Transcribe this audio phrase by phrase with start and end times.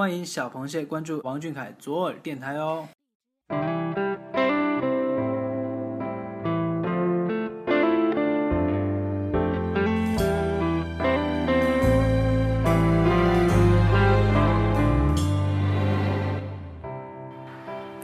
[0.00, 2.88] 欢迎小螃蟹关注王俊凯左耳电台哦。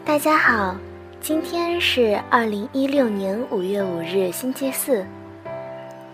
[0.04, 0.76] 大家好，
[1.22, 5.02] 今天是二零一六年五月五日，星期四。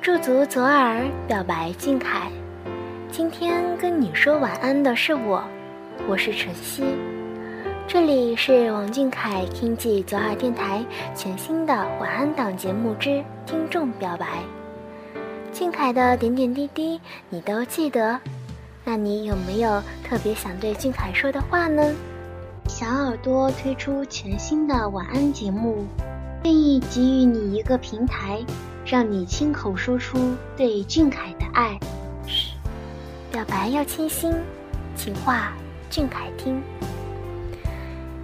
[0.00, 2.30] 驻足左耳，表白俊凯。
[3.10, 5.42] 今天跟你说晚安的是我，
[6.08, 6.82] 我是晨曦。
[7.86, 14.26] 这里是王俊凯听记左耳电台全新的晚安档节目之听众表白。
[15.52, 18.18] 俊凯的点点滴滴你都记得，
[18.84, 21.94] 那你有没有特别想对俊凯说的话呢？
[22.68, 25.84] 小耳朵推出全新的晚安节目，
[26.44, 28.40] 愿意给予你一个平台。
[28.84, 30.18] 让你亲口说出
[30.56, 31.78] 对俊凯的爱，
[32.26, 32.54] 嘘，
[33.30, 34.34] 表白要清新，
[34.96, 35.52] 情话
[35.92, 36.62] 俊凯听。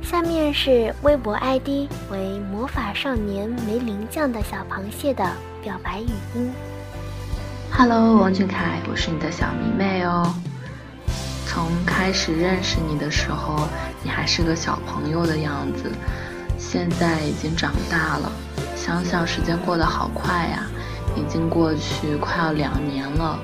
[0.01, 5.23] 下面是微博 ID 为魔法少年梅林酱的小螃蟹的
[5.63, 6.51] 表白语音。
[7.71, 10.35] Hello，王俊凯，我是你的小迷妹哦。
[11.47, 13.69] 从开始认识你的时候，
[14.03, 15.93] 你还是个小朋友的样子，
[16.57, 18.33] 现在已经长大了。
[18.75, 20.67] 想想时间过得好快呀，
[21.15, 23.39] 已经过去快要两年了，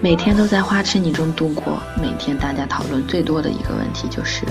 [0.00, 1.82] 每天都在花痴你中度过。
[2.00, 4.44] 每天大家讨论最多的一个问题就是，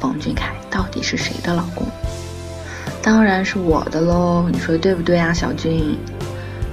[0.00, 1.86] 王俊凯到底是谁的老公？
[3.02, 5.98] 当然是我的喽，你说对不对啊，小俊？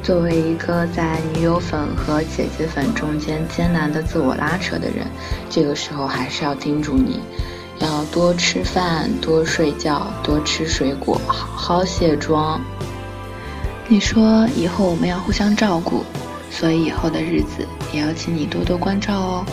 [0.01, 5.05] 作为一个在女友粉和姐姐粉中间艰难的自我拉扯的人，
[5.49, 7.19] 这个时候还是要叮嘱你，
[7.79, 12.61] 要多吃饭，多睡觉，多吃水果，好好卸妆。
[13.89, 16.03] 你说以后我们要互相照顾，
[16.51, 19.45] 所以以后的日子也要请你多多关照哦。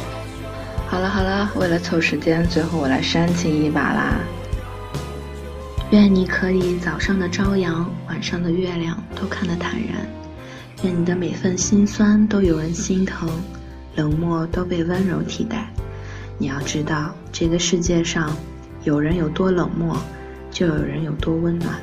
[0.88, 4.18] 好了好了，为了凑时间，最后我来煽情一把啦。
[5.90, 10.06] 愿你可以早上的朝阳，晚上的月亮都看得坦然。
[10.82, 13.30] 愿你的每份心酸都有人心疼，
[13.94, 15.68] 冷漠都被温柔替代。
[16.36, 18.36] 你要知道，这个世界上，
[18.84, 19.96] 有人有多冷漠，
[20.50, 21.74] 就有人有多温暖。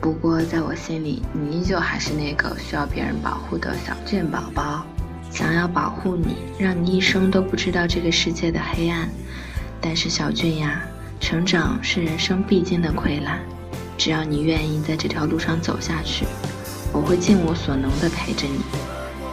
[0.00, 4.82] 不过，在我心里，你依旧还是那个需要别人保护的小俊宝宝。
[5.30, 9.08] 想要保护你，让你一生都不知道这个世界的黑暗。
[9.78, 10.80] 但是，小俊呀，
[11.20, 13.38] 成长是人生必经的溃烂。
[13.98, 16.24] 只要你愿意在这条路上走下去，
[16.92, 18.60] 我会尽我所能的陪着你。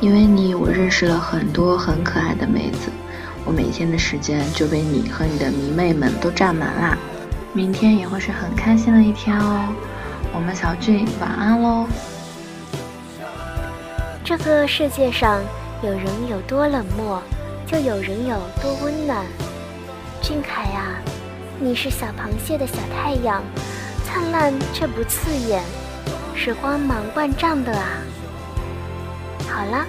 [0.02, 2.92] 因为你，我认识了很多很可爱的妹子。
[3.46, 6.98] 我每天的时间就被你和你的迷妹们都占满啦。
[7.54, 9.74] 明天也会是很开心的一天哦。
[10.38, 11.88] 我们小俊晚安喽。
[14.24, 15.42] 这个世界上，
[15.82, 17.20] 有人有多冷漠，
[17.66, 19.26] 就有人有多温暖。
[20.22, 21.02] 俊凯呀，
[21.60, 23.42] 你是小螃蟹的小太阳，
[24.06, 25.64] 灿烂却不刺眼，
[26.36, 27.98] 是光芒万丈的啊。
[29.50, 29.88] 好了，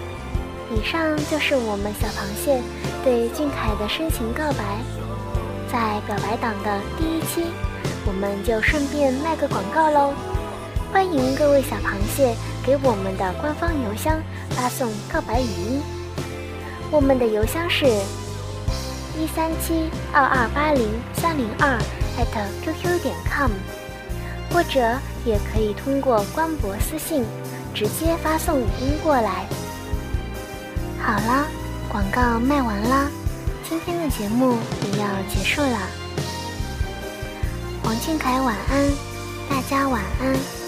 [0.74, 2.62] 以上就是我们小螃蟹
[3.04, 4.64] 对俊凯的深情告白。
[5.70, 7.44] 在表白党的第一期，
[8.06, 10.14] 我们就顺便卖个广告喽。
[10.90, 12.34] 欢迎各位小螃蟹
[12.64, 15.82] 给我们的官方邮箱发送告白语音，
[16.90, 17.84] 我们的邮箱是
[19.16, 21.78] 一三七二二八零三零二
[22.64, 23.50] @QQ 点 com，
[24.50, 24.80] 或者
[25.26, 27.22] 也可以通过官博私信
[27.74, 29.46] 直接发送语音过来。
[31.00, 31.46] 好了，
[31.88, 33.08] 广告卖完啦，
[33.68, 35.78] 今天的节目也要结束了。
[37.84, 38.90] 王俊凯晚安，
[39.50, 40.67] 大家晚安。